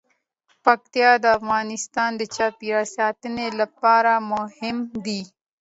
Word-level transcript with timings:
پکتیکا 0.63 1.11
د 1.23 1.25
افغانستان 1.37 2.11
د 2.17 2.21
چاپیریال 2.35 2.85
ساتنې 2.97 3.47
لپاره 3.59 4.11
مهم 4.31 4.77
دي. 5.05 5.21